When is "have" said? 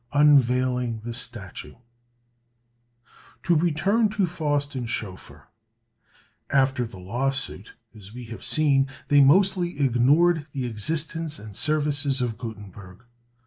8.25-8.43